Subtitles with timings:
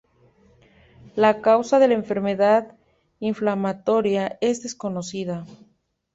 [1.15, 2.75] La causa de la enfermedad
[3.19, 5.45] inflamatoria es desconocida.